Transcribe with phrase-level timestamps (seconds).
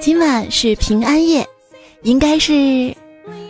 [0.00, 1.46] 今晚是平安夜，
[2.04, 2.54] 应该是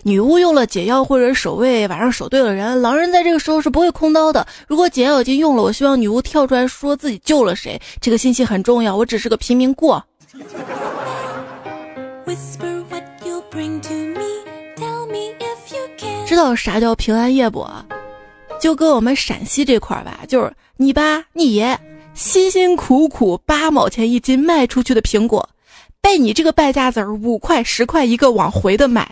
[0.03, 4.45] 女巫用了解药或者守卫，晚上守对了人，狼人在这个时候是不会空刀的。
[4.67, 8.97] 如果解药已经用了，我希望女巫跳出来说自己救了谁，这个信息很重要。
[8.97, 10.05] 我只是个平民过。
[16.27, 17.65] 知道啥叫平安夜不？
[18.61, 21.79] 就搁我们陕西这块儿吧，就是你爸你爷
[22.13, 25.49] 辛辛苦苦八毛钱一斤卖出去的苹果。
[26.03, 29.11] 被你这个败家子儿五块十块一个往回的买，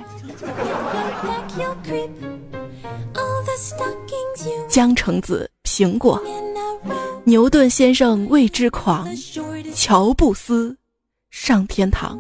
[4.69, 6.21] 江城子苹果，
[7.25, 9.09] 牛顿先生为之狂，
[9.75, 10.77] 乔布斯
[11.31, 12.19] 上天堂，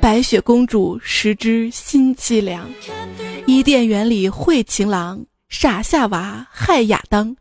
[0.00, 2.68] 白雪公主食之心凄凉，
[3.46, 7.34] 伊甸园里会情郎，傻夏娃害亚当，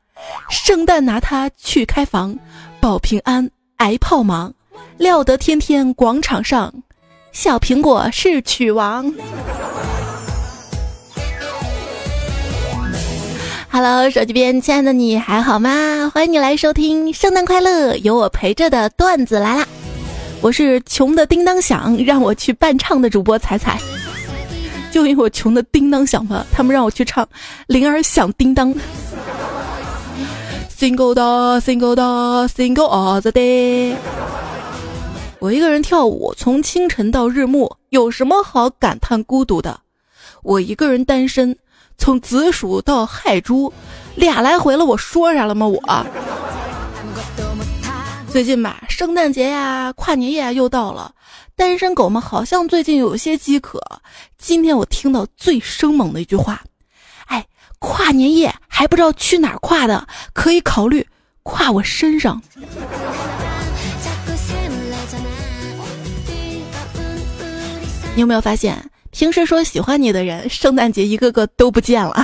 [0.50, 2.36] 圣诞拿它去开房，
[2.80, 3.48] 保平安
[3.78, 4.52] 挨炮忙。
[4.98, 6.74] 料得天天广场上，
[7.32, 9.14] 小苹果是曲王。
[13.70, 16.12] Hello，手机边亲爱的你还好吗？
[16.14, 19.66] 欢迎你来收听圣诞快乐，有我陪着的段子来啦！
[20.42, 23.80] 我是穷的叮当响，让我去伴唱的主播彩彩。
[24.92, 27.26] 就因为我穷的叮当响吧，他们让我去唱
[27.68, 28.76] 铃儿响叮当。
[30.78, 33.96] Single 的 Single 的 Single all the day。
[35.42, 39.80] 我一个人跳舞，从清晨到日暮，有什么好感叹孤独的？
[40.44, 41.58] 我一个人单身，
[41.98, 43.74] 从子鼠到亥猪，
[44.14, 45.66] 俩来回了，我说啥了吗？
[45.66, 45.82] 我
[48.30, 51.12] 最近吧，圣诞节呀，跨年夜又到了，
[51.56, 53.82] 单身狗们好像最近有些饥渴。
[54.38, 56.62] 今天我听到最生猛的一句话，
[57.26, 57.44] 哎，
[57.80, 61.04] 跨年夜还不知道去哪儿跨的，可以考虑
[61.42, 62.40] 跨我身上。
[68.14, 68.78] 你有没有发现，
[69.12, 72.24] 平时说喜欢你的人，圣诞节一个个都不见了？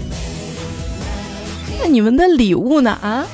[1.80, 2.90] 那你们的礼物呢？
[2.90, 3.26] 啊？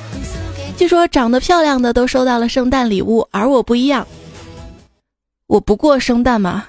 [0.77, 4.07] 据说长得漂亮的都收到了圣诞礼物，而我不一样，
[5.47, 6.65] 我不过圣诞嘛。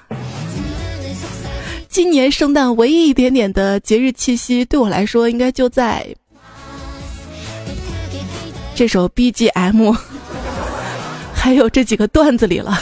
[1.87, 6.05] 今年圣诞唯一一点点的节日气息，对我来说，应该就在
[8.75, 9.95] 这首 BGM，
[11.33, 12.81] 还有这几个段子里了。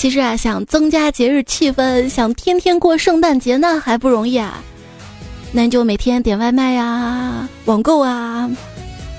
[0.00, 4.58] 其实啊，想增加节日气氛，想天天过圣诞节那还不容易啊，
[5.52, 8.50] 那你就每天点外卖呀、网购啊。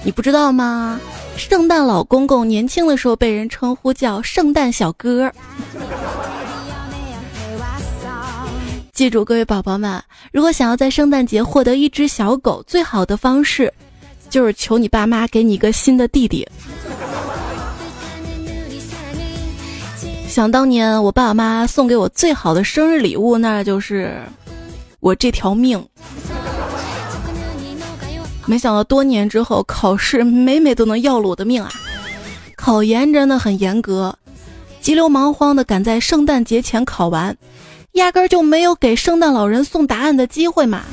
[0.03, 0.99] 你不知道吗？
[1.37, 5.31] 圣诞老公公年轻的时候被人称呼叫圣诞小哥。
[8.91, 10.01] 记住，各位宝宝们，
[10.33, 13.71] 如果想要在圣诞节获得一只小狗，最好的方式
[14.31, 16.43] 就是求你爸妈给你一个新的弟弟。
[20.31, 24.17] 想当年，我爸妈送给我最好的生日礼物，那就是
[25.01, 25.85] 我这条命。
[28.45, 31.69] 没想到多年之后，考试每每都能要了我的命啊！
[32.55, 34.17] 考研真的很严格，
[34.79, 37.35] 急流忙慌的赶在圣诞节前考完，
[37.91, 40.83] 压根儿就没有给圣诞老人送答案的机会嘛。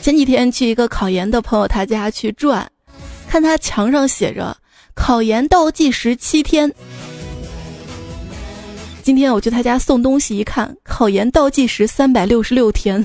[0.00, 2.70] 前几天去一个考研的朋友他家去转，
[3.26, 4.56] 看他墙上写着。
[5.00, 6.70] 考研倒计时七天。
[9.02, 13.04] 今天我去他家送东西，一看，考研倒计时三百六十六天。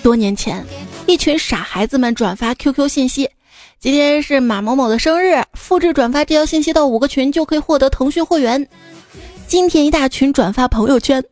[0.00, 0.64] 多年前，
[1.06, 3.28] 一群傻孩子们转发 QQ 信息
[3.80, 8.66] ：“今天是马某某的生日，复制转发这条信息到五个群就可以获得腾讯会员。”
[9.48, 11.22] 今天一大群转发朋友圈。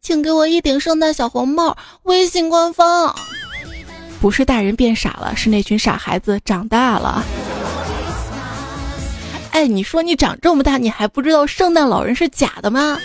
[0.00, 1.76] 请给我一顶圣诞小红帽。
[2.04, 3.14] 微信官方，
[4.20, 7.24] 不是大人变傻了，是那群傻孩子长大了。
[9.50, 12.98] 哎，你说你长这么大，你还不知道圣诞老人是假的吗？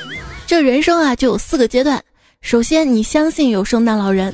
[0.46, 2.02] 这人生啊，就有四个阶段：
[2.42, 4.34] 首先你相信有圣诞老人，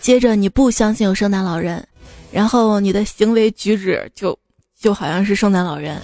[0.00, 1.86] 接着你不相信有圣诞老人，
[2.32, 4.36] 然后你的行为举止就
[4.80, 6.00] 就好像是圣诞老人，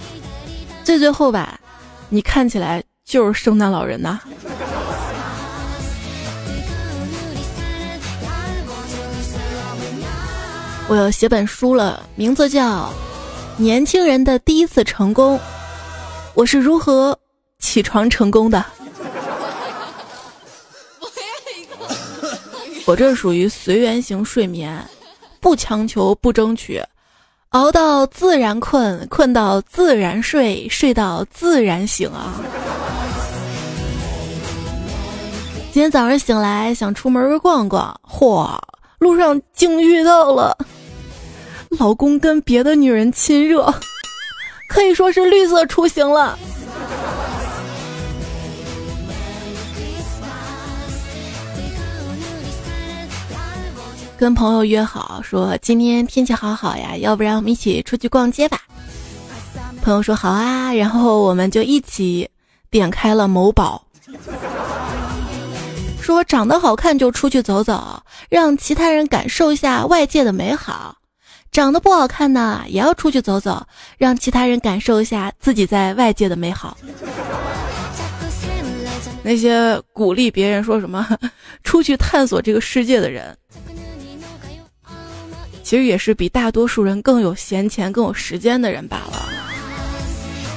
[0.83, 1.59] 最最后吧，
[2.07, 4.19] 你看起来就是圣诞老人呐。
[10.89, 12.91] 我要写本书了，名字叫
[13.61, 15.37] 《年轻人的第一次成功》，
[16.33, 17.15] 我是如何
[17.59, 18.65] 起床成功的？
[22.87, 24.83] 我这属于随缘型睡眠，
[25.39, 26.83] 不强求，不争取，
[27.49, 32.33] 熬到自然困，困到自然睡，睡到自然醒啊！
[35.71, 38.57] 今天早上醒来想出门逛逛，嚯，
[38.97, 40.57] 路上竟遇到了
[41.77, 43.71] 老公跟别的女人亲热，
[44.67, 46.37] 可以说是绿色出行了。
[54.17, 58.61] 跟朋友约好说今天天气好好呀，要不然我们一起出去逛街吧。
[59.81, 62.27] 朋友说好啊，然后我们就一起
[62.69, 63.81] 点开了某宝，
[66.01, 70.93] 说长得好看就出去走走，让其他人感受一下外界的美好；
[71.51, 73.65] 长得不好看呢，也要出去走走，
[73.97, 76.77] 让其他人感受一下自己在外界的美好。
[79.21, 81.07] 那些鼓励别人说什么
[81.63, 83.35] 出去探索这个世界的人。
[85.61, 89.29] 其实也是比大多数人更有闲钱、更有时间的人罢了。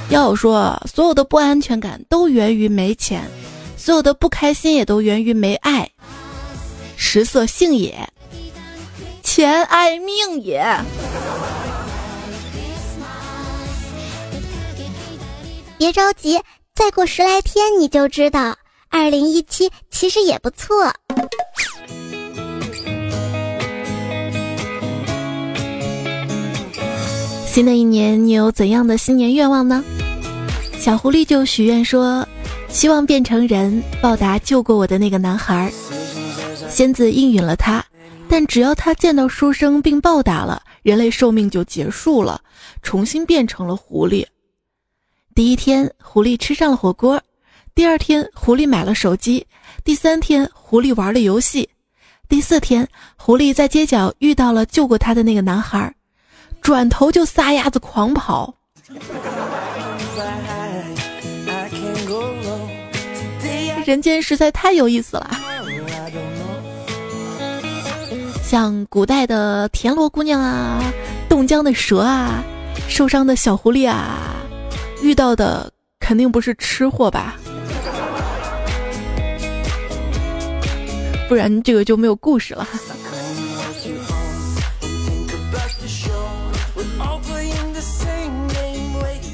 [0.09, 3.23] 要我说，所有的不安全感都源于没钱，
[3.77, 5.87] 所有的不开心也都源于没爱。
[6.95, 7.95] 食色性也，
[9.23, 10.63] 钱爱命也。
[15.77, 16.39] 别着急，
[16.75, 18.55] 再过十来天你就知道，
[18.89, 20.93] 二零一七其实也不错。
[27.47, 29.83] 新的一年，你有怎样的新年愿望呢？
[30.79, 32.27] 小狐狸就许愿说，
[32.67, 35.71] 希望变成人，报答救过我的那个男孩。
[36.69, 37.83] 仙子应允了他，
[38.29, 42.41] 但只要他见到书生并暴打了，人类寿命就结束了，
[42.81, 44.25] 重新变成了狐狸。
[45.35, 47.17] 第一天，狐狸吃上了火锅；
[47.75, 49.45] 第二天，狐狸买了手机；
[49.83, 51.67] 第三天，狐狸玩了游戏；
[52.27, 52.87] 第四天，
[53.17, 55.93] 狐狸在街角遇到了救过他的那个男孩。
[56.61, 58.53] 转头就撒丫子狂跑，
[63.85, 65.42] 人间实在太有意思了。
[68.53, 70.79] 像古代的田螺姑娘啊，
[71.27, 72.43] 冻僵的蛇啊，
[72.87, 74.35] 受伤的小狐狸啊，
[75.01, 77.35] 遇到的肯定不是吃货吧？
[81.27, 82.67] 不然这个就没有故事了。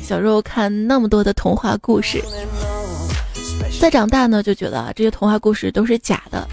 [0.02, 2.24] 小时候看那么多的童话故事，
[3.82, 6.48] 再长大呢就觉得这些童话故事都是假的。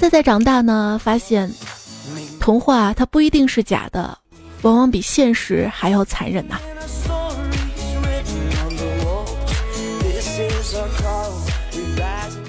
[0.00, 1.48] 再再长大呢，发现
[2.42, 4.18] 童话它不一定是假的，
[4.62, 6.58] 往往比现实还要残忍呐。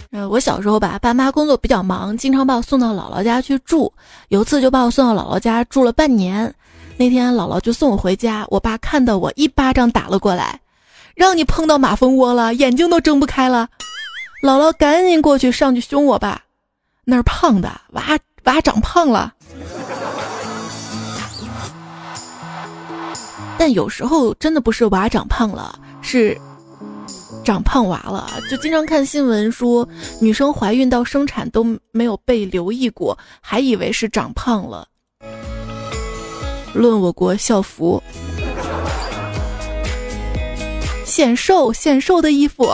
[0.10, 3.94] 呃，我小时候吧，爸妈工作比较忙，经常把我送到姥姥家去住。
[4.30, 6.52] 有次就把我送到姥姥家住了半年。
[6.98, 10.60] 那天姥姥就送我回家，我爸看到我一巴掌打了过来，
[11.14, 13.70] 让你碰到马蜂窝了，眼睛都睁不开了。
[14.44, 16.42] 姥姥赶紧过去上去凶我爸，
[17.06, 19.34] 那儿胖的哇娃长胖了。
[23.58, 26.38] 但有时候真的不是娃长胖了，是
[27.46, 28.30] 长胖娃了。
[28.50, 29.88] 就经常看新闻说，
[30.20, 34.88] 女生怀孕到生产都没有被留意过，还以为是长胖了。
[36.74, 38.02] 论我国校服，
[41.06, 42.68] 显瘦显瘦的衣服。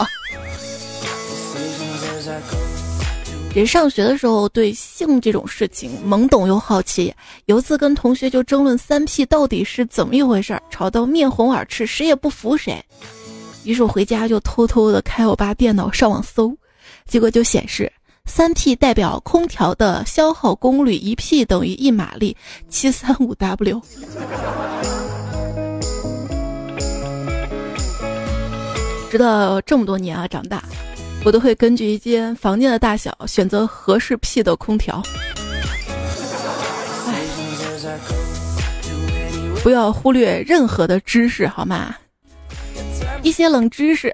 [3.55, 7.13] 人上学的时候对性这种事情懵懂又好奇，
[7.45, 12.81] 有次跟同学就争论三 P 到底是怎么一回事儿，吵到面红耳赤，谁也不服谁。
[13.65, 16.55] 于是我回家就偷偷的开我爸电脑上网搜，
[17.05, 17.91] 结果就显示。
[18.25, 22.37] 三 P 代表空调的消耗功率，一 P 等于一马力，
[22.69, 23.81] 七三五 W。
[29.09, 30.63] 直到这么多年啊，长大，
[31.23, 35.01] 我都会根据一间房间的大小选择合适 P 的空调。
[39.61, 41.95] 不要忽略任何的知识好吗？
[43.21, 44.13] 一些冷知识，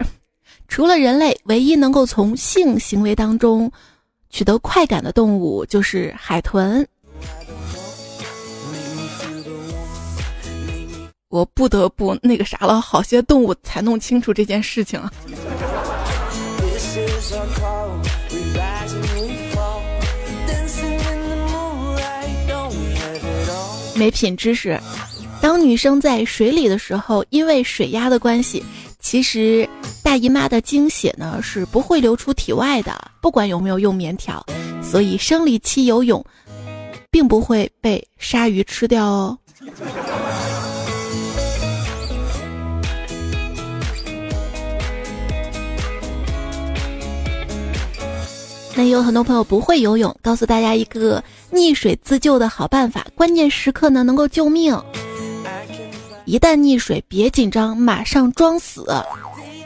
[0.67, 3.71] 除了人类，唯一能够从性行为当中。
[4.31, 6.85] 取得快感的动物就是海豚。
[11.29, 15.09] 我不得不那个啥了，好些动物才弄清楚这件事情啊。
[23.96, 24.79] 没品知识，
[25.41, 28.63] 当女生在水里的时候，因为水压的关系。
[29.00, 29.67] 其实，
[30.03, 34.46] 大姨妈的经血呢是不会流出体外的，不管有没有用棉条，
[34.84, 36.24] 所以生理期游泳，
[37.10, 39.38] 并不会被鲨鱼吃掉哦。
[48.77, 54.77] 那有很多朋友不会游泳，告诉大家一个溺水自救的好办法，关键时刻呢能够救命。
[56.25, 58.86] 一旦溺水，别紧张，马上装死，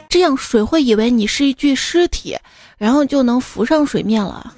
[0.08, 2.36] 这样水会以为你是一具尸体，
[2.78, 4.54] 然后就能浮上水面了。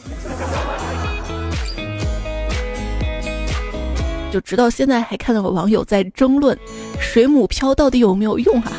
[4.31, 6.59] 就直到现在还看到网友在争论，
[7.01, 8.73] 水母漂到底有没有用啊？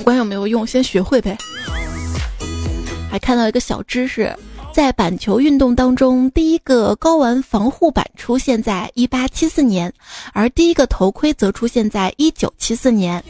[0.00, 1.36] 不管有没有用，先学会呗。
[3.10, 4.34] 还看到一个小知识，
[4.72, 9.92] 在板球运动当中，第一个睾丸防护板出现在一八七四年，
[10.32, 13.22] 而第一个头盔则出现在一九七四年，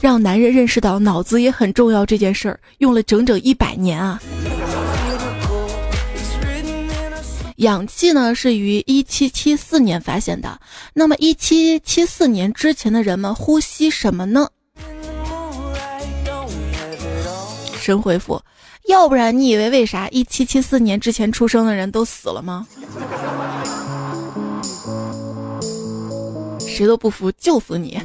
[0.00, 4.22] 让男人认识到脑子也很重要这件事儿，用了整整一百年啊。
[7.56, 10.60] 氧气呢是于一七七四年发现的，
[10.94, 14.46] 那么一七七四年之前的人们呼吸什么呢？
[17.86, 18.42] 神回复，
[18.88, 22.66] 要不然你以为为啥一七七四年之前出生的人都死了吗？
[26.66, 27.96] 谁都不服就服你！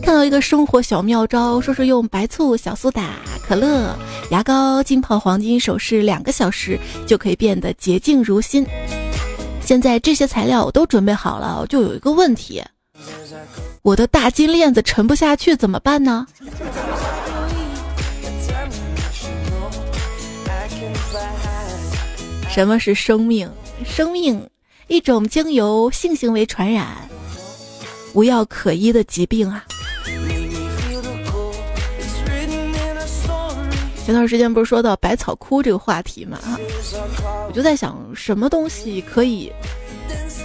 [0.00, 3.92] 看到一个生活小妙招，说是用白醋、小苏打、可乐、
[4.30, 8.64] 牙膏浸泡黄金首饰两个小时就可以变得洁净如新。
[9.60, 12.62] 现在这些材料我都准备好了，就有一个问题：
[13.82, 16.24] 我的大金链子沉不下去怎么办呢？
[22.52, 23.50] 什么是生命？
[23.82, 24.46] 生命，
[24.86, 26.86] 一种经由性行为传染、
[28.12, 29.64] 无药可医的疾病啊！
[34.04, 36.38] 前段时间不是说到百草枯这个话题嘛？
[37.48, 39.50] 我就在想，什么东西可以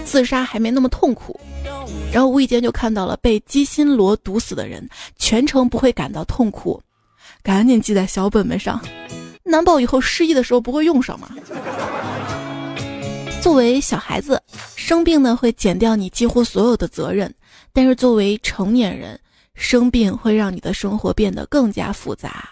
[0.05, 1.37] 自杀还没那么痛苦？
[2.13, 6.81] 然后无意间就看到了被鸡心螺毒死的人，全程不会感到痛苦，
[7.43, 8.79] 赶紧记在小本本上。
[9.43, 11.29] 难保以后失忆的时候不会用上吗？
[13.47, 14.43] 作为小孩子，
[14.75, 17.29] 生病呢会减掉你几乎所有的责任；
[17.71, 19.17] 但是作为成年人，
[19.55, 22.49] 生病会让你的生活变得更加复杂，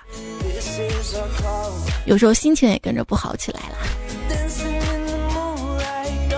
[2.06, 3.75] 有时候心情也跟着不好起来了。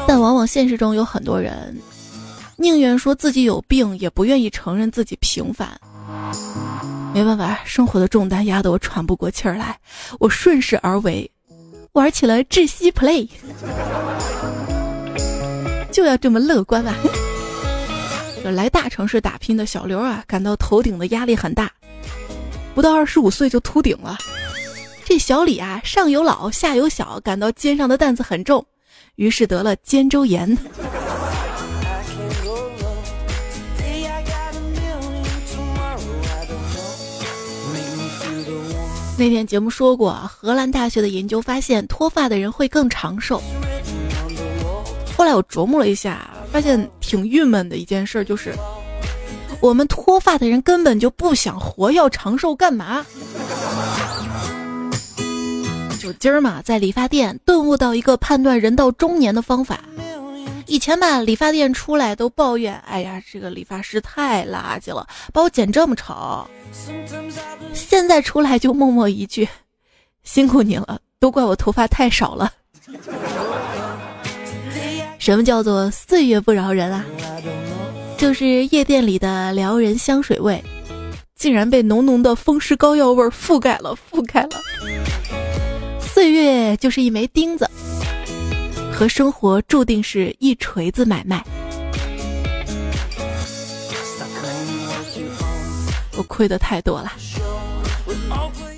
[0.07, 1.79] 但往往现实中有很多人，
[2.55, 5.69] 宁愿说自己有病，也不愿意承认自己平凡。
[7.13, 9.77] 没办法，生活的重担压得我喘不过气儿来，
[10.19, 11.29] 我顺势而为，
[11.97, 13.27] 玩起了窒息 play，
[15.91, 16.93] 就要这么乐观吧。
[18.43, 21.71] 来大城市打拼的小刘啊，感到头顶的压力很大，
[22.75, 24.15] 不到二十五岁就秃顶了。
[25.05, 28.63] 这小李啊，上有老下有小，感到肩上的担子很重，
[29.15, 30.55] 于是得了肩周炎。
[39.19, 43.41] 那天节目说过，荷兰大学的研究发现脱发的人会更长寿。
[45.17, 48.53] 后来我琢磨了一下，发现挺郁闷的一件事，就是
[49.59, 53.03] 我们脱发的人根本就不想活，要长寿干嘛？
[55.99, 59.79] 就今儿嘛，在理发店顿悟到一个判断人到中年的方法。
[60.67, 66.45] 以前吧，理发店出来都抱怨：“哎呀，这个理发师太垃圾了，把我剪这么丑。”
[67.97, 69.49] 现在出来就默默一句
[70.23, 72.53] ：“辛苦你了，都怪我头发太少了。”
[75.17, 77.03] 什么叫做岁月不饶人啊？
[78.15, 80.63] 就是夜店里的撩人香水味，
[81.35, 84.49] 竟然被浓浓的风湿膏药味覆盖了，覆盖了。
[85.99, 87.67] 岁月就是一枚钉子。
[88.93, 91.43] 和生活注定是一锤子买卖，
[96.15, 97.11] 我亏的太多了。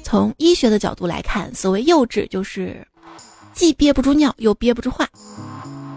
[0.04, 2.86] 从医学的角度来看，所谓幼稚就是
[3.54, 5.06] 既憋不住尿又憋不住话；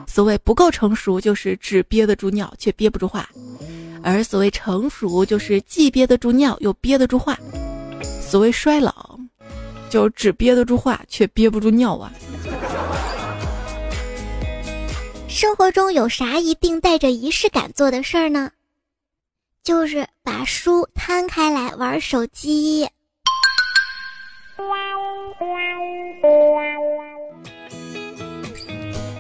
[0.06, 3.22] 所谓不够成熟就是只憋得住尿却憋不住话；
[4.02, 7.34] 而所谓成熟就是既憋得住尿又憋得住话；
[8.20, 9.18] 所谓衰老，
[9.88, 12.12] 就只憋得住话却憋不住尿啊。
[15.28, 18.50] 生活中有啥一定带着仪式感做的事儿呢？
[19.62, 22.86] 就是把书摊开来玩手机。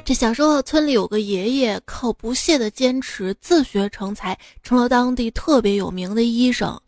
[0.04, 6.78] 这小时候村里有个爷爷，靠不懈的坚持自学成才，成了当地特别有名的医生。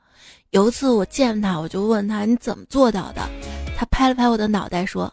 [0.51, 3.23] 有一次我见他，我就问他你怎么做到的？
[3.77, 5.11] 他拍了拍我的脑袋说：“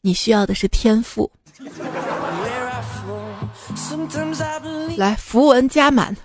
[0.00, 1.30] 你需要的是天赋。”
[4.96, 6.16] 来，符文加满。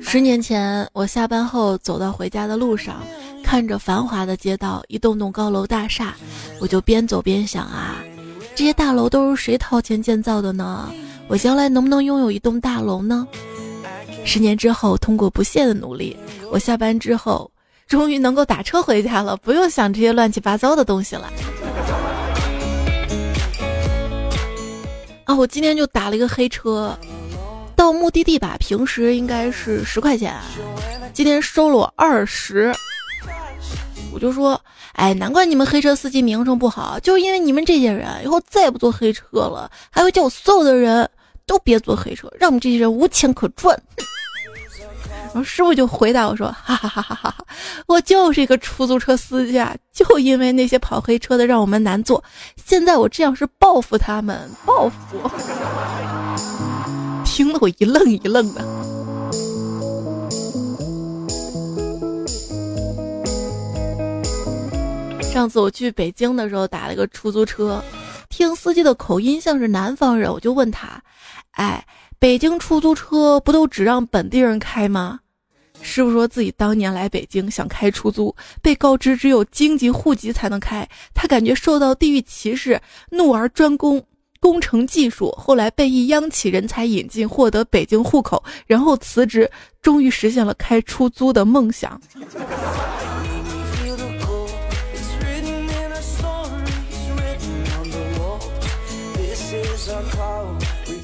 [0.00, 3.02] 十年前，我下班后走到回家的路上，
[3.42, 6.14] 看着繁华的街道，一栋栋高楼大厦，
[6.60, 7.96] 我就边走边想啊，
[8.54, 10.92] 这些大楼都是谁掏钱建造的呢？
[11.28, 13.26] 我将来能不能拥有一栋大楼呢？
[14.24, 16.14] 十年之后，通过不懈的努力，
[16.50, 17.50] 我下班之后
[17.88, 21.32] 终于能够打车回家了，不用想这些乱七八糟的东西了。
[25.24, 26.94] 啊，我今天就打了一个黑车。
[27.76, 30.34] 到目的地吧，平时应该是十块钱，
[31.12, 32.74] 今天收了我二十，
[34.12, 34.60] 我就说，
[34.92, 41.08] 哎，难怪你们黑车司机名声不好，就是因为你们这些人以后再也不坐黑车了，还会叫我所有的人
[41.46, 43.80] 都别坐黑车，让我们这些人无钱可赚。
[45.34, 47.46] 然后师傅就回答我说，哈哈哈哈哈哈，
[47.86, 52.22] 我就是一个出租车司机啊，就因为那些跑黑车的让我们难做，
[52.62, 55.30] 现在我这样是报复他们，报复。
[57.32, 58.60] 听得我一愣一愣的。
[65.22, 67.82] 上次我去北京的时候打了个出租车，
[68.28, 71.02] 听司机的口音像是南方人，我就问他
[71.52, 71.82] ：“哎，
[72.18, 75.18] 北京出租车不都只让本地人开吗？”
[75.80, 84.04] 师傅说自己当年来北京想开出租，被告知只有京籍户籍才能开，他感觉受到地域歧视，怒而专攻。
[84.42, 89.48] 工程技术，后来被一央企人才引进，获得北京户口，然后辞职，
[89.80, 92.00] 终于实现了开出租的梦想。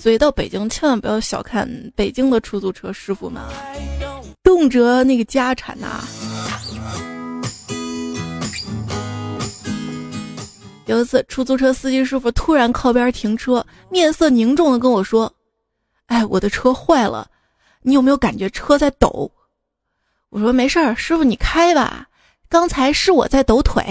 [0.01, 3.53] 所以到北京千万不要小看北京的出租车师傅们啊，
[4.43, 6.03] 动辄那个家产呐。
[10.89, 15.31] 有一次，出租车司机师傅突然靠边停车，面色凝重的跟我说
[16.09, 17.31] ：“哎，我的车坏了，
[17.83, 19.31] 你有没有感觉车在抖？”
[20.31, 22.09] 我说：“没事儿，师傅你开吧，
[22.49, 23.85] 刚才是我在抖腿。”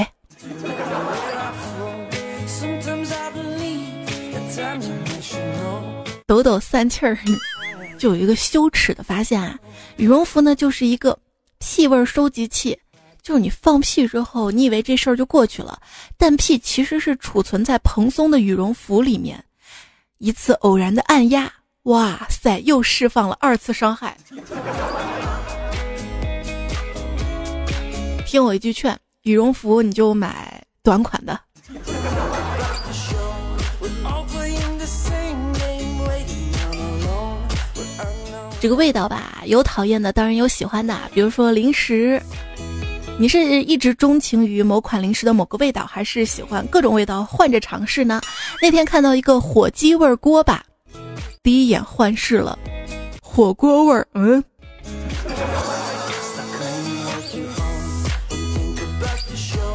[6.26, 7.16] 抖抖散气儿，
[8.00, 9.56] 就有一个羞耻的发现啊，
[9.98, 11.16] 羽绒服呢就是一个
[11.60, 12.80] 屁味收集器。
[13.22, 15.80] 就是你放屁之后，你以为这事儿就过去了，
[16.18, 19.44] 但屁其实是储存在蓬松的羽绒服里面。
[20.20, 21.52] 一次偶然的按压，
[21.84, 24.18] 哇塞，又释放了二次伤害。
[28.26, 31.40] 听我一句劝，羽绒服你就买短款的。
[38.60, 42.20] 这个味道吧，有讨厌的，当然有喜欢的，比如说零食。
[43.20, 48.22] 你是一直钟情于某款零食的某个味道，还是喜欢各种味道换着尝试呢？
[48.62, 50.64] 那天看到一个火鸡味锅巴，
[51.42, 52.58] 第一眼幻视了，
[53.20, 54.44] 火锅味儿，嗯。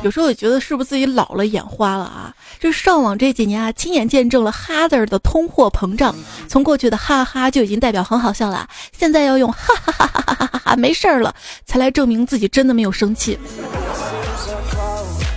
[0.04, 2.32] 有时候也觉得是不是自己老了眼花了啊？
[2.62, 6.14] 这上网这几年啊，亲眼见证了哈字儿的通货膨胀，
[6.46, 11.34] 从过去的哈哈就已经代表很好笑了，现在要用哈哈哈哈哈哈哈没事儿了，
[11.66, 13.36] 才来证明自己真的没有生气。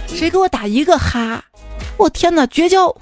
[0.08, 1.44] 谁给我打一个哈？
[1.98, 2.96] 我天哪，绝交！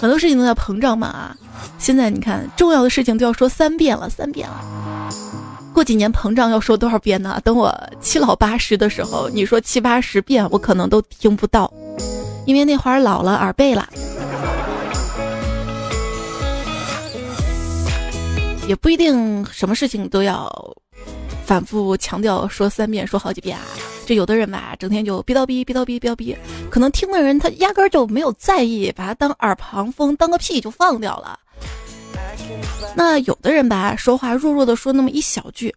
[0.00, 1.36] 很多事情都在膨胀嘛啊！
[1.78, 5.12] 现在你看，重要的事情都要说三遍了，三遍了。
[5.78, 7.40] 过几年膨胀要说多少遍呢？
[7.44, 11.72] 等我七老八十的时候，你说七八十遍，我可能都听不到，
[12.46, 13.88] 因为那会儿老了，耳背了。
[18.66, 20.52] 也不一定什么事情都要
[21.44, 23.62] 反复强调说三遍，说好几遍啊。
[24.04, 26.36] 这有的人吧，整天就逼叨逼逼叨逼逼叨逼，
[26.68, 31.38] 可能听的人他压根儿就没有在意，把它当耳旁风，当个屁就放掉了。
[32.94, 35.74] 那有的人吧，说话弱弱的说那么一小句，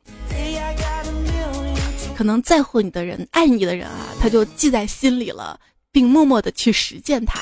[2.15, 5.59] 可能在乎你的人、爱你的人啊，他就记在心里了，
[5.91, 7.41] 并默默的去实践它。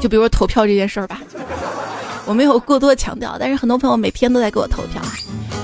[0.00, 1.20] 就比如投票这件事儿吧，
[2.26, 5.12] 我没有过多强调，但是很多朋友每天都在给我投票啊，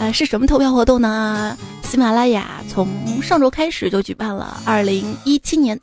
[0.00, 1.56] 呃，是什么投票活动呢？
[1.88, 2.86] 喜马拉雅从
[3.22, 5.80] 上周开始就举办了二零一七年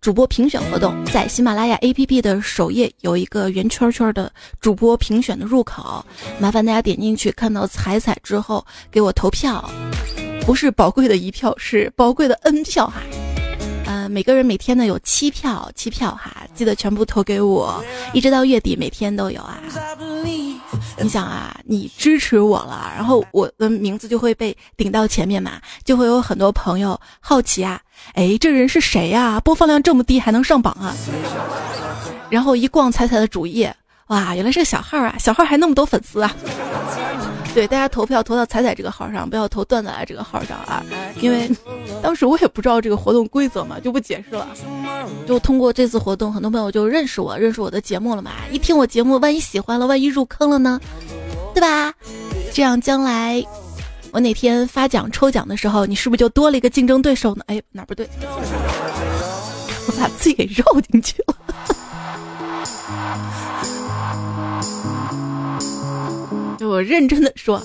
[0.00, 6.06] 主播评选活动，在喜马拉雅 APP 的首页有一个圆圈圈的主播评选的入口，
[6.38, 9.68] 麻烦大家点进去，看到彩彩之后给我投票，
[10.46, 13.02] 不是宝贵的一票，是宝贵的 N 票哈。
[14.10, 19.60] 每个人每天呢有七票，七票哈，记得全部投给我，一直到月底每天都有啊。
[20.98, 25.52] 你想啊，你支持我了，然后我的名字就会被顶到前面嘛，
[25.84, 27.80] 就会有很多朋友好奇啊，
[28.14, 29.40] 哎，这人是谁呀？
[29.40, 30.94] 播放量这么低还能上榜啊？
[32.28, 33.74] 然后一逛彩彩的主页，
[34.08, 36.34] 哇，原来是个小号啊，小号还那么多粉丝啊！
[37.52, 40.84] 对，大家投票投到彩彩这个号上，不要投段子来这个号上啊！
[41.20, 41.50] 因为
[42.00, 44.46] 当时我也不知道这个活动规则嘛，就不解释了。
[45.26, 48.30] 就通过这次活动，很多朋友就认识我，认识我的节目了嘛。
[48.52, 50.80] 一听我节目，万一喜欢了，万一入坑了呢，
[51.52, 51.92] 对吧？
[52.52, 53.44] 这样将来
[54.12, 57.42] 我哪天发奖抽奖的时候，你是不是就多了一个竞争对手呢？
[57.48, 58.08] 哎，哪不对？
[59.88, 61.34] 我把自己给绕进去了。
[66.60, 67.64] 就我认真的说啊，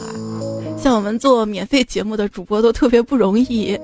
[0.81, 3.77] 像我们做免费节目的主播都特别不容易，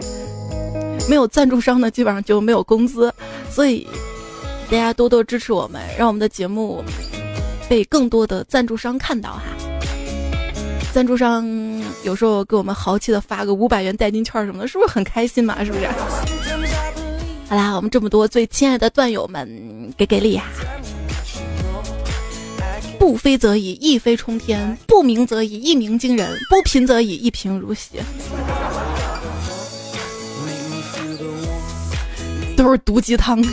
[1.10, 3.14] 没有赞助商呢，基本上就没有工资，
[3.50, 3.86] 所以
[4.70, 6.82] 大家多多支持我们，让我们的节目
[7.68, 9.42] 被更多的赞助商看到哈。
[10.94, 11.46] 赞助商
[12.06, 15.62] 有时候给我们豪气的发个五百元代金券什么的，是不是很开心嘛？
[15.66, 15.88] 是不是？
[17.50, 20.46] 好啦，我们这么多最亲爱的段友们，给给力哈！
[23.02, 28.00] 不飞则已，一飞冲天；不鸣则已，一鸣惊人；不贫则已，一贫如洗。
[32.56, 33.44] 都是毒鸡汤，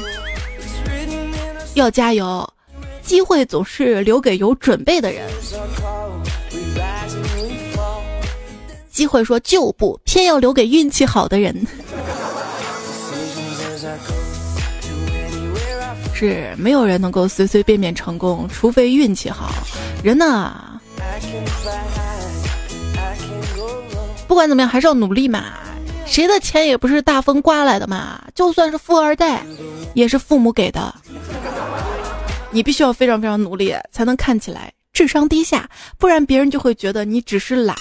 [1.73, 2.47] 要加油！
[3.01, 5.27] 机会总是留给有准备的人。
[8.91, 11.57] 机会说就不，偏要留给运气好的人。
[16.19, 19.53] 是没有人能够随随便便成功，除非运气好。
[20.03, 20.81] 人呢，
[24.27, 25.45] 不管怎么样还是要努力嘛。
[26.07, 28.21] 谁的钱也不是大风刮来的嘛。
[28.35, 29.47] 就算是富二代，
[29.95, 30.93] 也是父母给的。
[32.51, 37.77] 你必须要非常非常努力，才能看起来智商低下，不然别人就会觉得你只是懒。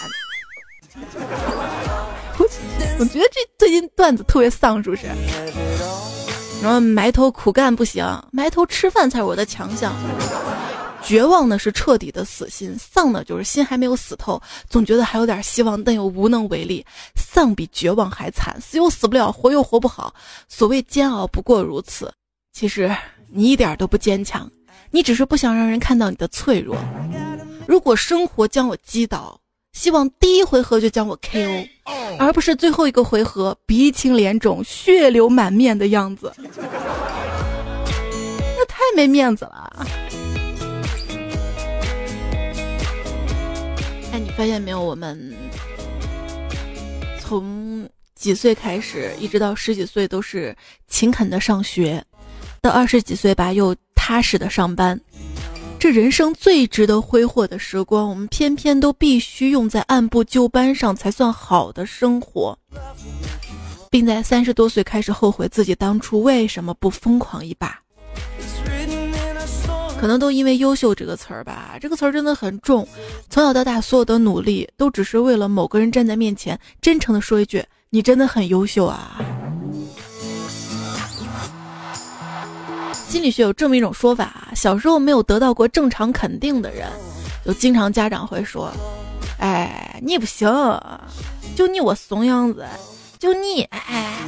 [2.99, 5.07] 我觉得这最近段子特别丧，是不是？
[6.61, 9.93] 然后埋头苦干不行，埋头吃饭才是我的强项。
[11.03, 16.85] 绝望的是彻底的死心，丧呢就是心还没有死透，总觉得还有点希望，但又无能为力。
[17.15, 20.13] 丧比绝望还惨，死又死不了，活又活不好。
[20.49, 22.11] 所谓煎熬不过如此。
[22.51, 22.93] 其实
[23.31, 24.49] 你一点都不坚强，
[24.91, 26.75] 你只是不想让人看到你的脆弱。
[27.67, 29.39] 如果生活将我击倒。
[29.77, 31.67] 希望第一回合就将我 KO，
[32.17, 36.33] 而不是最后一个回合鼻青脸肿、血流满面的样子，
[38.57, 39.85] 那太没面子了。
[44.11, 44.81] 哎，你发现没有？
[44.81, 45.31] 我们
[47.19, 52.03] 从几岁开始，一直到十几岁都是勤恳的上学，
[52.61, 54.99] 到二十几岁吧，又踏实的上班。
[55.91, 62.57] 人生最值得挥霍的时光，我们偏偏都必须用在按部就班上才算好的生活，
[63.89, 67.79] 并在三十多岁开始后悔自己当初为什么不疯狂一把。
[69.99, 72.87] 可能都因为“优秀”这个词儿吧，这个词儿真的很重。
[73.31, 79.19] 从小到大，所有的努力都只是为了某个人站在面前，真诚的说一句：“你真的很优秀啊。”
[83.07, 86.89] 心理学有这么一种说法啊：小时候没有得到过正常肯定的人，
[87.45, 88.69] 就经常家长会说
[89.39, 90.47] ：“哎，你不行，
[91.55, 92.65] 就你我怂样子，
[93.17, 94.19] 就你，哎。”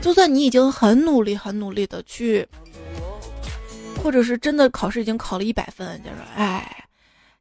[0.00, 2.46] 就算你已经很努力、很努力的去，
[4.02, 6.84] 或者是真的考试已经考了一百分，就说：“哎，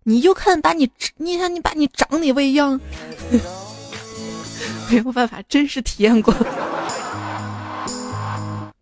[0.03, 2.77] 你就看把你，你看你把你长得未样。
[4.89, 6.33] ”没有办法，真实体验过。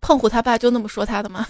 [0.00, 1.46] 胖虎他爸就那么说他的吗？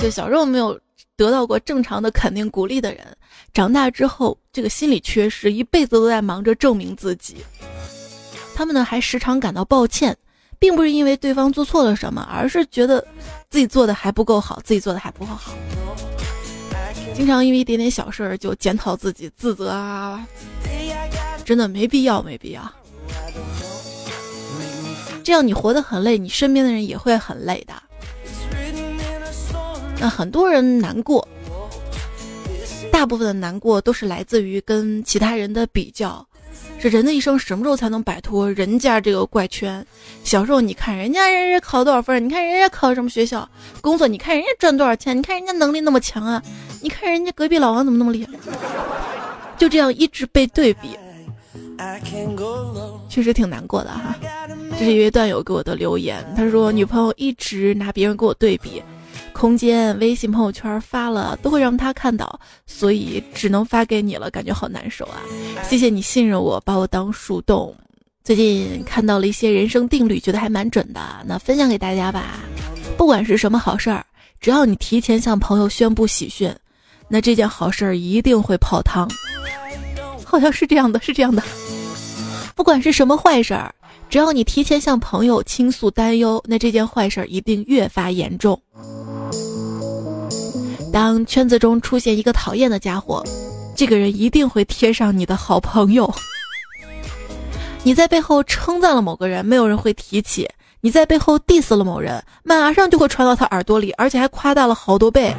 [0.00, 0.80] 就小时候没有
[1.14, 3.06] 得到过正常的肯定鼓励的人，
[3.52, 7.36] 长大之后这个心理缺失，一辈子都在忙着证明自己。
[8.54, 10.16] 他们呢还时常感到抱歉，
[10.58, 13.06] 并不是因为对方做错了什么，而是觉得
[13.50, 15.52] 自己做的还不够好，自己做的还不够好。
[17.14, 20.26] 经常因为一点点小事儿就检讨自己、自责啊。
[21.50, 22.62] 真的没必要，没必要。
[25.24, 27.74] 这样你活得很累，你身边的人也会很累的。
[29.98, 31.26] 那很多人难过，
[32.92, 36.24] 大部分的难过都是来自于跟其他人的比较。
[36.80, 39.84] 这人的一生什么时候才能摆脱人家这个怪圈？
[40.22, 43.48] 小时候你看人家人家考多少分，你看人家考什么学校，
[43.80, 46.40] 工作你看人家赚多少钱，你看人家能力那么强啊，
[46.80, 48.38] 你看人家隔壁老王怎么那么厉害？
[49.58, 50.96] 就这样一直被对比，
[53.08, 54.14] 确实挺难过的哈。
[54.78, 58.82] 这是一位段友给我的留言，他说女朋友一直拿别人跟我对比，
[59.32, 65.20] 空间、微信朋友圈发了都会让他看到，所以只能发给你了，感觉好难受啊！
[65.62, 67.74] 谢谢你信任我，把我当树洞。
[68.22, 72.40] 最近看到了一些人生定律，觉得还蛮准的，那分享给大家吧。
[72.96, 74.04] 不管是什么好事儿，
[74.40, 76.54] 只要你提前向朋友宣布喜讯，
[77.08, 79.08] 那这件好事儿一定会泡汤。
[80.24, 81.42] 好像是这样的，是这样的。
[82.60, 83.74] 不管是什么坏事儿，
[84.10, 88.60] 只要你提前向朋友倾诉担忧，那这件坏事儿一定越发严重。
[90.92, 93.24] 当圈子中出现一个讨厌的家伙，
[93.74, 96.12] 这个人一定会贴上你的好朋友。
[97.82, 100.44] 你在背后称赞了某个人，没有人会提起；
[100.82, 105.34] 你在背后 diss 了某人，马上就会传到他耳朵里，而且还夸大了好多倍。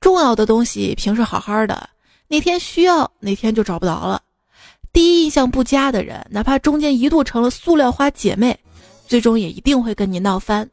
[0.00, 1.90] 重要的东西平时好好的，
[2.28, 4.22] 哪天需要哪天就找不着了。
[4.94, 8.56] 第一印象不佳的人，哪怕中间一度成了塑料花姐妹，
[9.08, 10.66] 最终也一定会跟你闹翻。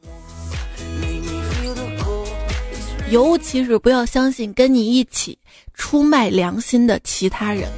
[3.10, 5.36] 尤其是不要相信跟你一起
[5.74, 7.68] 出卖良心的其他人。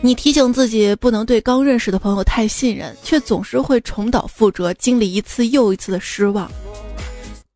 [0.00, 6.48] 你提醒自己不能对刚认识的朋友太信任，却总是会重蹈覆辙，经历一次又一次的失望。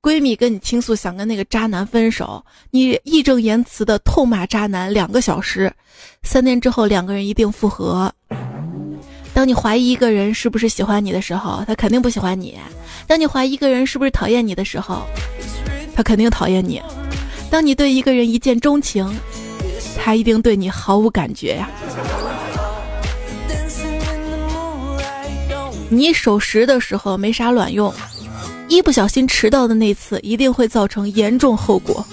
[0.03, 5.71] 闺蜜跟你倾诉想跟那个渣男分手，你义正言辞的痛骂渣男两个小时，
[6.23, 8.11] 三天之后两个人一定复合。
[9.35, 12.55] 当你怀疑一个人是不是喜欢你的时候，他肯定不喜欢你；
[13.07, 15.03] 当你怀疑一个人是不是讨厌你的时候，
[15.95, 16.81] 他肯定讨厌你；
[17.51, 19.07] 当你对一个人一见钟情，
[19.99, 21.69] 他一定对你毫无感觉呀。
[25.91, 27.93] 你守时的时候没啥卵用，
[28.71, 32.07] 一不小心迟到的那次一定会造成严重后果。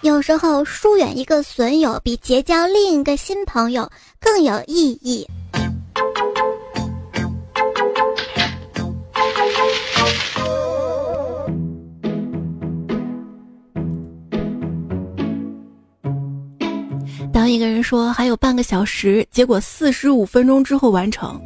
[0.00, 5.26] 有时候疏远一个损友，比结交另一个新朋友更有意义。
[17.30, 21.38] 当一个人说还有半个小时，结果四十五分钟之后完成，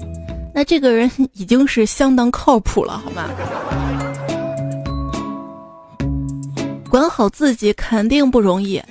[0.59, 3.31] 那这个人已经是相当靠谱了，好吗？
[6.91, 8.83] 管好自己肯定不容易，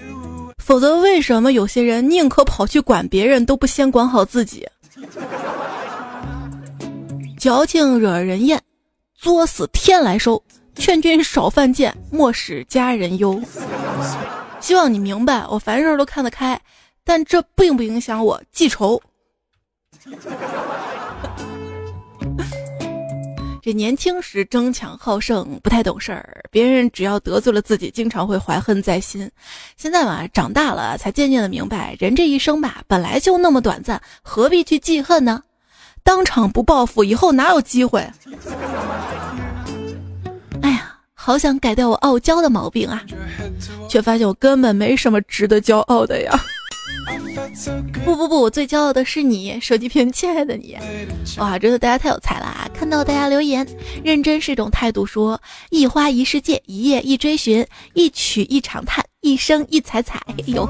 [0.64, 4.66] 否则为什么有些人宁可跑去管别人，都不先管好自己？
[7.38, 8.62] 矫情惹人厌，
[9.14, 10.42] 作死天来收。
[10.76, 13.42] 劝君少犯贱，莫使家人忧。
[14.62, 16.58] 希望你明白，我凡事都看得开。
[17.04, 19.02] 但这并不影响我记仇。
[23.68, 29.30] 这年轻时争强好胜，不太懂事儿，别人只要得罪了自己，经常会怀恨在心。
[29.76, 35.44] 现在嘛，长大了才渐渐的明白，人这一生吧，本来就那么短暂，何必去记恨呢？
[36.02, 38.10] 当场不报复，以后哪有机会？
[40.62, 43.04] 哎呀，好想改掉我傲娇的毛病啊，
[43.90, 46.40] 却发现我根本没什么值得骄傲的呀。
[48.06, 50.78] 不不不，我最骄傲的是你，手机屏，亲爱的你，
[51.38, 52.70] 哇，真的大家太有才了啊！
[52.74, 53.68] 看到大家留言，
[54.04, 60.22] 认真是一种态度，说一花一世界，一夜一追寻，一曲一长叹，一生一彩彩。
[60.48, 60.68] 哟，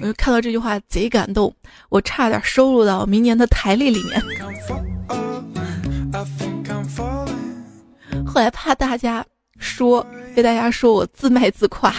[0.00, 1.54] 我就看到这句话贼感动，
[1.90, 4.22] 我差点收录到明年的台历里面。
[8.26, 9.24] 后来怕大家
[9.58, 11.94] 说，被大家说我自卖自夸。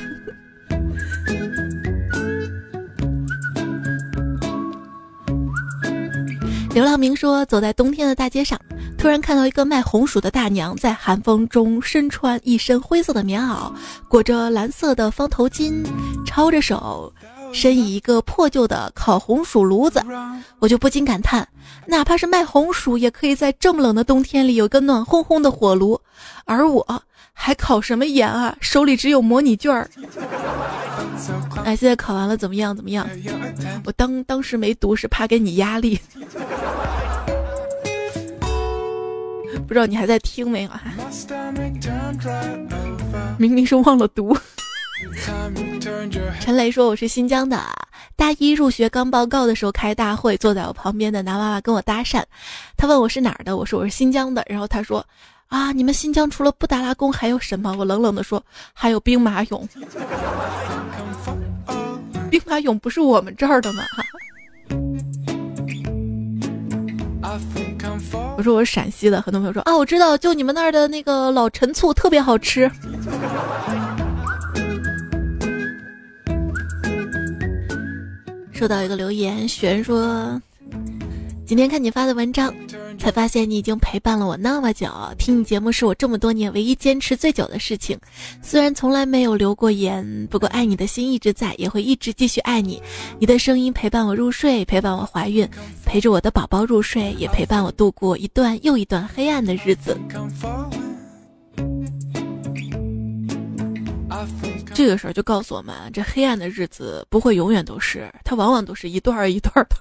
[6.71, 8.59] 刘浪明说：“走在冬天的大街上，
[8.95, 13.71] 突然看到一个卖红薯的大娘在寒风中身穿一身灰色的棉袄，
[14.07, 15.83] 裹着蓝色的方头巾，
[16.25, 17.11] 抄着手，
[17.51, 20.01] 身倚一个破旧的烤红薯炉子。
[20.59, 21.47] 我就不禁感叹，
[21.87, 25.99] 哪怕是卖红薯，也可以在这么冷的冬天里有个暖烘烘的火炉，
[26.45, 27.03] 而我
[27.33, 28.55] 还考什么研啊？
[28.61, 29.89] 手里只有模拟卷儿。”
[31.65, 32.75] 哎，现在考完了怎么样？
[32.75, 33.07] 怎么样？
[33.85, 35.99] 我当当时没读是怕给你压力，
[39.67, 40.69] 不知道你还在听没有？
[43.37, 44.35] 明明是忘了读。
[46.41, 47.63] 陈雷说我是新疆的，
[48.15, 52.23] 大一入学刚报告的时候开大会，坐在我旁边的男娃娃跟我搭讪，
[52.75, 55.05] 他问我是哪儿的，我说我是新疆的，然后他说
[55.47, 57.73] 啊，你们新疆除了布达拉宫还有什么？
[57.77, 59.65] 我冷冷的说还有兵马俑。
[62.29, 63.83] 兵马俑不是我们这儿的吗？
[68.37, 72.71] 我说我是陕西的，很多朋友说啊，我知道，就你们那儿的那个老陈醋特别好吃。
[78.53, 80.41] 收到一个留言，璇说
[81.49, 82.53] 今天看你发的文章，
[82.99, 84.87] 才发现你已经陪伴了我那么久。
[85.17, 87.97] 听你节目是我这么多年唯一坚持最久的事情。
[88.39, 92.79] 虽然从来没有留过言，不过爱你的心一直在，也会一直继续爱你。
[93.17, 95.49] 你的声音陪伴我入睡，陪伴我怀孕，
[95.87, 99.99] 陪着我的宝宝入睡，也陪伴我度过一段又一段黑暗的日子。”
[104.75, 109.75] 这个时候就告诉我们，这黑暗的日子不会永远都是，它往往都是一段儿一段儿的。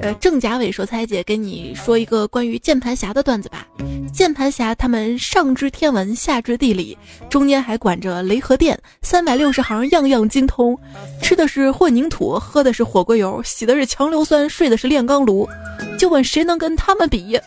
[0.00, 3.66] 呃，郑甲伟说：“彩姐，跟你说一个关于键盘侠的段子吧。
[4.12, 6.98] 键盘侠他们上知天文，下知地理，
[7.30, 10.76] 中间还管着雷和电，三百六十行样样精通。
[11.22, 15.48] 吃的是混凝土，喝的是火锅油，洗的是强硫酸，睡的是炼钢炉。
[15.96, 17.38] 就问谁能跟他们比？”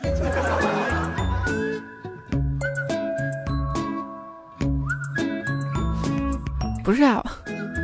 [6.86, 7.22] 不是啊，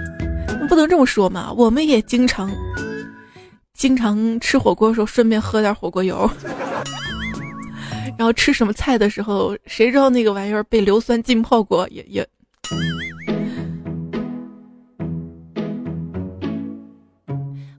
[0.69, 1.51] 不能这么说嘛。
[1.51, 2.49] 我们也经常，
[3.73, 6.29] 经常吃火锅的时候顺便喝点火锅油，
[8.15, 11.87] 然后吃什么菜的时候，谁知道那个玩意儿被硫酸浸泡过？
[11.89, 12.25] 也也。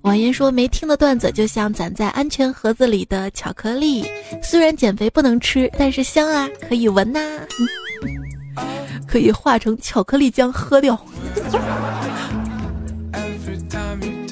[0.02, 4.04] 婉言说没听的段子就像攒在安全盒子里的巧克力，
[4.42, 7.20] 虽然减肥不能吃，但是香啊，可以闻呐。
[9.06, 10.98] 可以化成巧克力浆喝掉。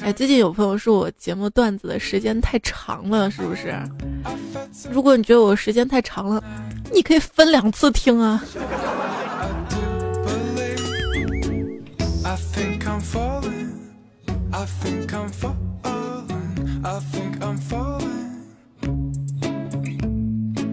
[0.03, 3.75] 哎，最近有朋友说我节目段子的时间太长了，是不是？
[4.91, 6.43] 如果你觉得我时间太长了，
[6.91, 8.43] 你可以分两次听啊。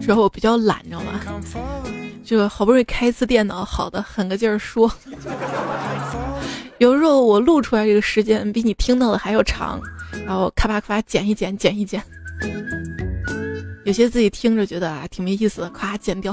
[0.01, 1.19] 主要我比较懒，你知道吗？
[2.29, 4.87] 就好不容易开一次电脑，好的狠个劲儿说。
[6.77, 9.81] 有时候我录出来这个时间比你听到的还要长，
[10.27, 11.99] 然后咔吧咔吧剪一剪，剪一剪。
[13.83, 16.31] 有些自己听着觉得啊挺没意思的，咵剪掉。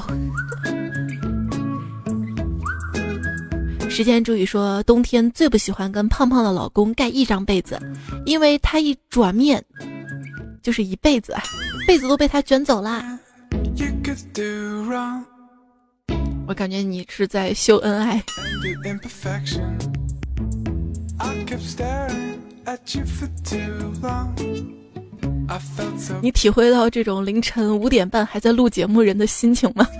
[3.88, 7.80] 时间注意说，冬天最不喜欢跟胖胖的老公盖一张被子，
[8.26, 9.64] 因为他一转面
[10.62, 11.34] 就是一辈子，
[11.86, 13.18] 被子都被他卷走啦。
[16.48, 18.22] 我感觉你是在秀恩爱。
[26.22, 29.84] 你体会到这种凌晨五点半还在录节目人的心情吗？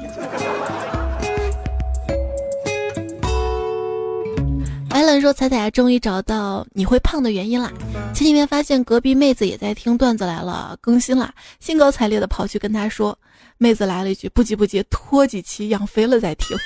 [4.91, 7.71] 艾伦说：“彩彩终于找到你会胖的原因啦！
[8.15, 13.19] 前几天发现隔壁妹子也在听段子来了，更新啦，兴高采烈的跑去跟她说。”
[13.59, 16.57] 妹子来了一句：“不急不急，拖几期养肥了再听。”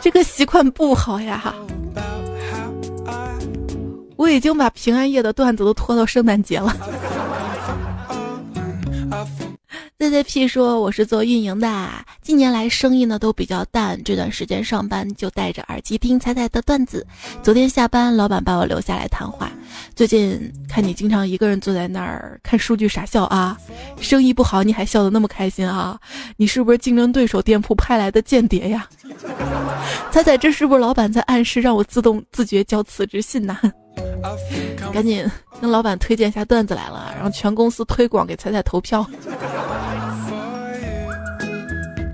[0.00, 1.54] 这个习惯不好呀！
[4.16, 6.74] 我已经把平安夜的段子都拖到圣诞节了。
[9.98, 17.06] ZZP 说我是做运营的，近年来生意呢都比较淡，这段时间上班就戴着耳机听彩彩的段子。
[17.42, 19.50] 昨天下班，老板把我留下来谈话。
[19.94, 23.56] 最近看你经常一个人坐在那儿看数据傻笑啊，
[23.98, 25.98] 生意不好你还笑得那么开心啊？
[26.36, 28.86] 你是不是竞争对手店铺派来的间谍呀？
[30.12, 33.58] 彩彩，这是不是老板在暗示让我自动自觉交辞职信呢？
[34.92, 35.24] 赶紧
[35.58, 39.08] 跟老板推荐一下段子来了，然后全公司推广给彩彩投票。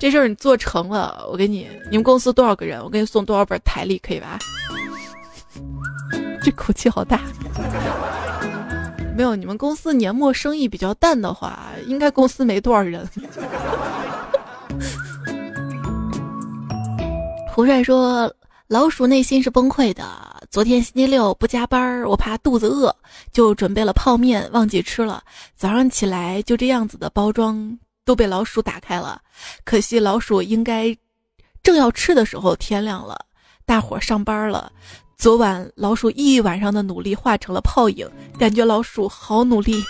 [0.03, 2.83] 这事儿你做成了，我给你，你们公司多少个人？
[2.83, 4.37] 我给你送多少本台历，可以吧？
[6.43, 7.21] 这口气好大。
[9.15, 13.07] 没有，你们公司年末生意比较淡的话，应该公司没多少人。
[17.47, 18.29] 胡帅说
[18.67, 20.03] ：“老鼠内心是崩溃的。
[20.51, 22.93] 昨天星期六不加班，我怕肚子饿，
[23.31, 25.23] 就准备了泡面，忘记吃了。
[25.55, 29.21] 早上起来就这样子的包装。”都被老鼠打开了，
[29.63, 30.95] 可惜老鼠应该
[31.61, 33.25] 正要吃的时候，天亮了，
[33.65, 34.71] 大伙上班了。
[35.15, 39.81] 昨晚老鼠一晚上的努力化成了泡影，感觉老鼠好努力。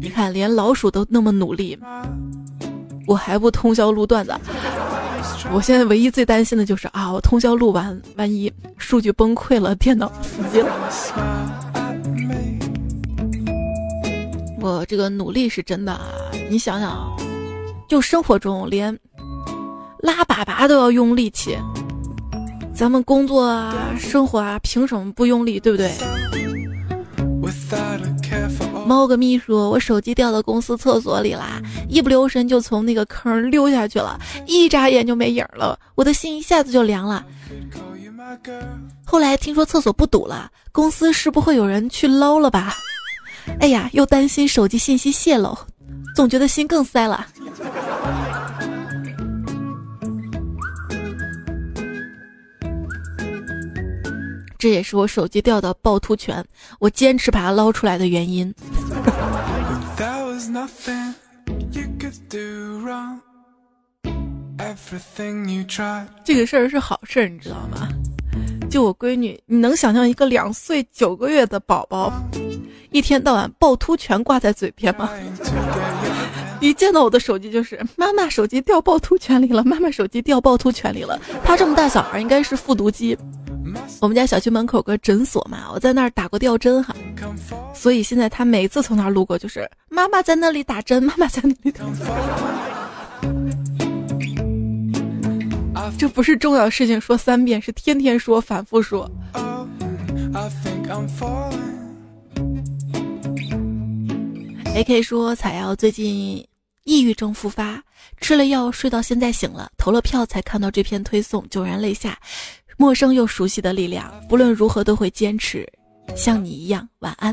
[0.00, 1.78] 你看，连老鼠都那么努力，
[3.06, 4.34] 我还不通宵录段子。
[5.52, 10.72] 我现在唯一最担心的就是啊，我通宵录完，万一数据崩溃了，电脑死机了。
[14.64, 16.08] 我这个努力是真的啊！
[16.48, 17.14] 你想想，
[17.86, 18.98] 就生活中连
[19.98, 21.54] 拉粑粑都要用力气，
[22.74, 25.60] 咱们工作啊、生活啊，凭什么不用力？
[25.60, 25.92] 对不对？
[28.86, 37.22] 猫个秘书：“我手机掉到公司厕所里啦，一不留神就从那个坑溜下去了，一眨眼就没影了，我的心一下子就凉了。
[39.04, 42.74] 后来听说厕所不堵了，公司是不会有人去捞了吧？
[43.60, 45.56] 哎呀，又担心手机信息泄露，
[46.14, 47.26] 总觉得心更塞了。”
[54.58, 56.42] 这也是我手机掉到趵突泉，
[56.78, 58.50] 我坚持把它捞出来的原因。
[66.24, 67.88] 这个事儿是好事儿，你知道吗？
[68.74, 72.12] 就我闺女，你能想象一个两岁九个月的宝宝，
[72.90, 75.08] 一天到晚趵突泉挂在嘴边吗？
[76.58, 81.20] 一见到我的手机就是妈妈手机掉趵突泉里了，妈妈手机掉趵突泉里了。
[81.44, 83.16] 他这么大小孩，应该是复读机。
[84.00, 86.96] 我们家小区门口有个诊所嘛，我在那儿打过吊针哈，
[87.72, 91.70] 所以现在他每次从那儿路过就是妈妈在那里打针，妈妈在那里。
[91.70, 91.84] 打
[95.98, 99.10] 这不是重要事情说三遍，是天天说，反复说。
[104.74, 106.46] A K 说采瑶最近
[106.84, 107.82] 抑郁症复发，
[108.20, 112.18] 吃了药睡到现在醒了，投了票才看到这篇推送，潸然泪下。
[112.76, 115.64] 陌生又熟悉的力量，不论如何都会坚持，
[116.16, 116.88] 像你一样。
[116.98, 117.32] 晚安，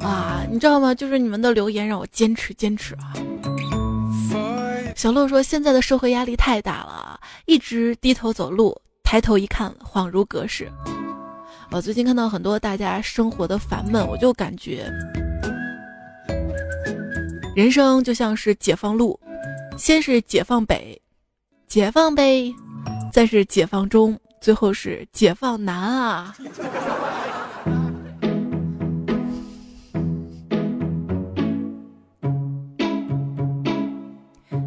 [0.00, 0.92] 啊，你知道吗？
[0.92, 3.14] 就是你们的留言让我坚持坚持啊。
[4.96, 8.74] 小洛说，现在的社会压力太大了，一直低头走路，
[9.04, 10.72] 抬头一看，恍如隔世。
[11.70, 14.90] 我最近看到很多大家生活的烦闷，我就感觉，
[17.54, 19.20] 人生就像是解放路，
[19.76, 20.98] 先是解放北，
[21.68, 22.50] 解放北，
[23.12, 24.18] 再是解放中。
[24.40, 26.34] 最后是解放南啊！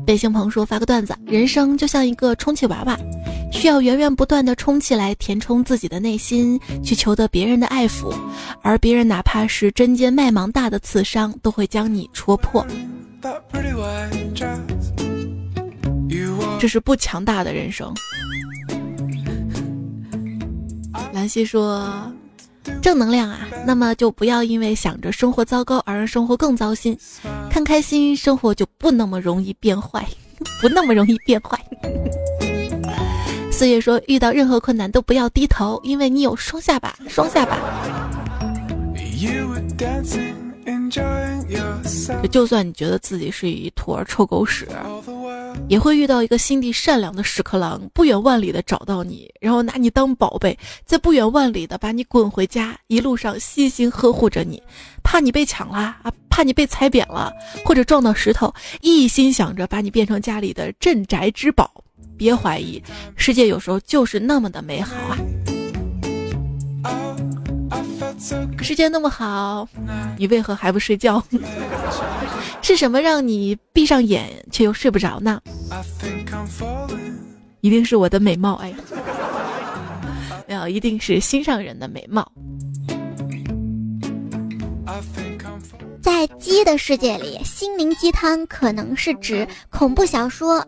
[0.10, 2.98] 北星鹏说：“发个段子，人生就像一个充气娃娃，
[3.52, 8.12] 需要源源不断的充气来填充自己的内心，去求得别人的爱抚，
[8.64, 12.66] 而别人哪怕是针尖麦芒大的刺伤，都会将你戳破。
[16.60, 17.94] 这是不强大的人生。”
[21.14, 22.12] 兰溪说
[22.82, 26.98] ：“正能量啊，那么就不要因为想着生活糟糕而让生活更糟心。
[27.50, 30.06] 看开心，生活就不那么容易变坏，
[30.62, 31.60] 不那么容易变坏。”
[33.52, 37.58] 四月说：“遇到任何困难都不要低头，因为你有双下巴，双下巴。”
[42.32, 44.68] 就算你觉得自己是一坨臭狗屎，
[45.68, 54.62] 也会遇到一个心地善良的屎壳郎，不远万里的找到你，然后拿你当宝贝，在不远万里的把你滚回家，一路上细心呵护着你，
[55.04, 57.32] 怕你被抢了啊，怕你被踩扁了，
[57.64, 61.72] 或者撞到石头，一心想着把你变成家里的镇宅之宝。
[62.18, 62.82] 别怀疑，
[63.16, 65.18] 世界有时候就是那么的美好啊。
[68.62, 69.68] 世界那么好，
[70.18, 71.24] 你为何还不睡觉？
[72.62, 75.42] 是什么让你闭上眼却又睡不着呢？
[77.62, 78.78] 一定是我的美貌，哎呀，
[80.48, 82.30] 没有，一定是心上人的美貌。
[86.02, 90.66] 在鸡的世界里，心灵鸡汤可能是指恐怖小说。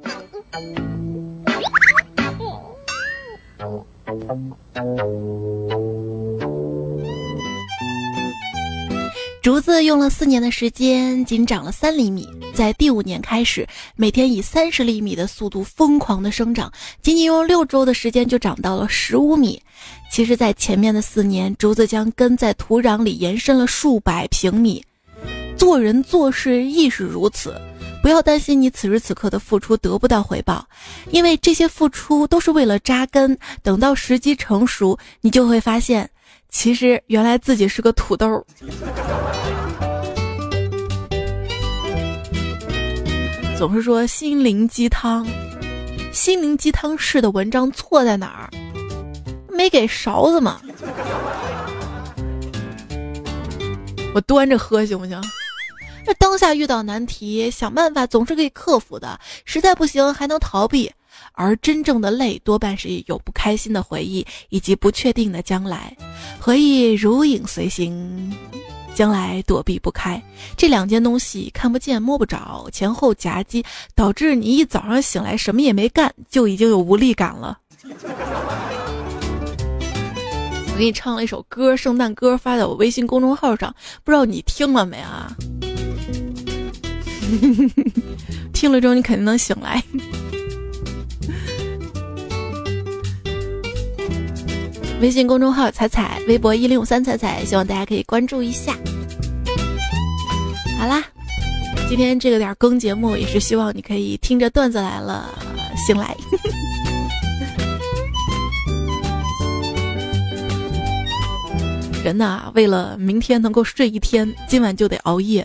[9.41, 16.71] 竹子用了四年的时间，仅长了三厘米，在第五年开始，每天以三十厘米的速度疯狂的生长，
[17.01, 19.59] 仅仅用六周的时间就长到了十五米。
[20.11, 24.83] 其实，在前面的四年，竹子将根在土壤里延伸了数百平米。
[25.57, 27.59] 做人做事亦是如此，
[28.03, 30.63] 不要担心你此时此刻的付出得不到回报，
[31.09, 33.35] 因为这些付出都是为了扎根。
[33.63, 36.07] 等到时机成熟，你就会发现。
[36.51, 38.45] 其实原来自己是个土豆。
[43.57, 45.25] 总是说心灵鸡汤，
[46.11, 48.49] 心灵鸡汤式的文章错在哪儿？
[49.49, 50.59] 没给勺子吗？
[54.13, 55.21] 我端着喝行不行？
[56.05, 60.91] 那当下遇到难题，想办法总是可以克服的，实在不行还能逃避。
[61.34, 65.95] 而真正的累，多半是有不开心的回忆以及不确定的将来。
[66.39, 68.32] 回忆如影随形，
[68.93, 70.21] 将来躲避不开。
[70.55, 73.63] 这两件东西看不见摸不着，前后夹击，
[73.95, 77.57] 导致你一早上醒来什么也没干，就已经有无力感了。
[80.73, 85.36] 我给你唱了一首歌，圣诞歌，发在我微信公众号上，不知道你听了没啊？
[88.53, 89.82] 听了之后你肯定能醒来。
[95.01, 98.77] 微信公众号彩彩，微博一零五三彩彩，希望大家可以关注一下。
[100.79, 101.03] 好啦，
[101.89, 105.27] 今天这个点更节目也是希望你可以听着段子来了
[105.75, 106.15] 醒来。
[112.05, 115.43] 人呐，为了明天能够睡一天，今晚就得熬夜；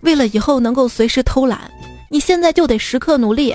[0.00, 1.70] 为了以后能够随时偷懒，
[2.08, 3.54] 你现在就得时刻努力。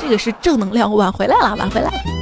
[0.00, 2.15] 这个是正能量，挽回来了，挽回来了。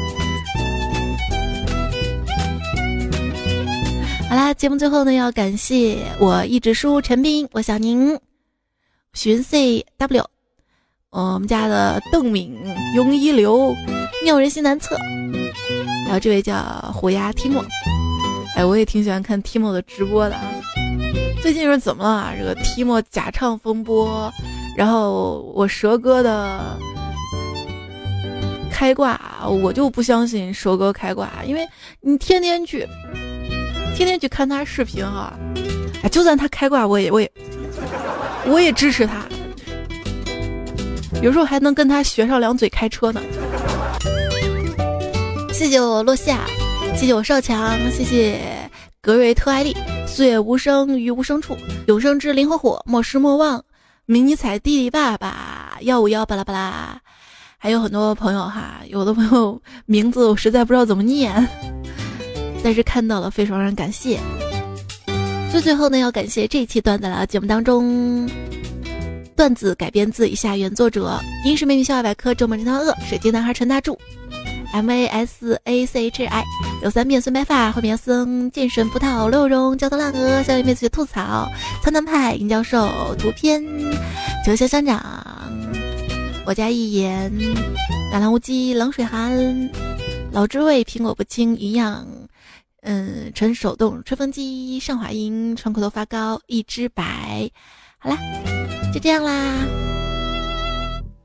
[4.28, 8.18] 好啦，节目最后呢，要感谢我一直输陈斌、我小宁、
[9.12, 10.24] 寻 C W，
[11.10, 12.58] 我们家的邓敏、
[12.96, 13.74] 庸一流、
[14.24, 14.96] 妙人心难测，
[16.08, 16.56] 还有这位叫
[16.92, 17.64] 虎牙 Timo。
[18.56, 20.42] 哎，我也挺喜欢看 Timo 的直播的啊。
[21.42, 22.34] 最近是怎么了啊？
[22.36, 24.32] 这个 Timo 假唱风波，
[24.76, 26.78] 然后我蛇哥的
[28.70, 31.68] 开挂，我就不相信蛇哥开挂，因为
[32.00, 32.88] 你天天去，
[33.94, 35.32] 天天去看他视频哈。
[36.02, 37.32] 哎，就算他开挂，我也我也
[38.46, 39.24] 我也支持他，
[41.22, 43.22] 有时候还能跟他学上两嘴开车呢。
[45.52, 46.40] 谢谢我落夏。
[46.96, 48.38] 谢谢我少强，谢谢
[49.00, 49.76] 格瑞特艾丽，
[50.06, 51.56] 岁月无声于无声处，
[51.88, 53.64] 永生之灵和火，莫失莫忘，
[54.06, 57.00] 迷你彩弟弟爸爸幺五幺巴拉巴拉，
[57.58, 61.48] 还有很多朋友哈，有的朋友名字我实在不知道怎么念，
[62.64, 64.18] 但是看到了非常让人感谢。
[65.52, 68.26] 最最后呢，要感谢这一期段子了节目当中，
[69.36, 73.98] 段子改编自以下原作者：英式美女笑话百科、周末这条鳄、水晶男孩陈大柱。
[74.72, 76.42] M A S A C H I，
[76.82, 81.46] 有三变孙白发，后面僧剑神葡萄六荣，焦头烂额，小妹妹子吐槽，
[81.82, 83.62] 苍南派尹教授图片，
[84.44, 85.00] 九霄乡长，
[86.44, 87.30] 我家一言，
[88.10, 89.70] 打狼无忌冷水寒，
[90.32, 92.04] 老知味苹果不清营养，
[92.86, 97.50] 嗯，纯手动吹风机上滑音，窗口头发膏一只白，
[97.98, 98.18] 好啦，
[98.92, 99.32] 就这样啦，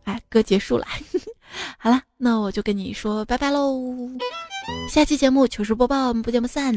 [0.05, 0.88] 哎，歌结束了。
[1.78, 3.78] 好了，那我就跟你说拜拜喽！
[4.89, 6.74] 下期节目糗事播报，我们不见不散。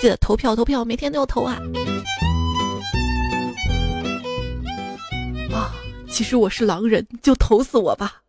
[0.00, 1.56] 记得投票投票，每天都要投啊！
[5.52, 5.72] 啊，
[6.10, 8.20] 其实我是狼人，就投死我吧！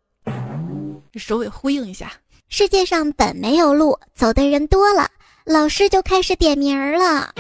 [1.16, 2.10] 首尾呼应一下。
[2.50, 5.10] 世界上本没有路，走的人多了，
[5.46, 7.34] 老师就开始点名了。